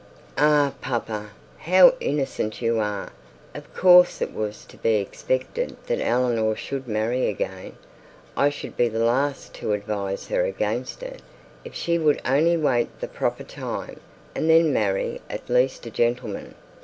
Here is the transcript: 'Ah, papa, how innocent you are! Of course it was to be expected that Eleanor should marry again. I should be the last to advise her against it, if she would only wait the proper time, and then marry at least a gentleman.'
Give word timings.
'Ah, 0.35 0.73
papa, 0.81 1.29
how 1.59 1.93
innocent 1.99 2.59
you 2.59 2.79
are! 2.79 3.11
Of 3.53 3.71
course 3.75 4.19
it 4.19 4.33
was 4.33 4.65
to 4.65 4.77
be 4.77 4.95
expected 4.95 5.77
that 5.85 6.01
Eleanor 6.01 6.55
should 6.55 6.87
marry 6.87 7.27
again. 7.27 7.73
I 8.35 8.49
should 8.49 8.75
be 8.75 8.87
the 8.87 9.05
last 9.05 9.53
to 9.57 9.73
advise 9.73 10.25
her 10.29 10.43
against 10.43 11.03
it, 11.03 11.21
if 11.63 11.75
she 11.75 11.99
would 11.99 12.19
only 12.25 12.57
wait 12.57 12.99
the 12.99 13.07
proper 13.07 13.43
time, 13.43 13.99
and 14.33 14.49
then 14.49 14.73
marry 14.73 15.21
at 15.29 15.47
least 15.51 15.85
a 15.85 15.91
gentleman.' 15.91 16.55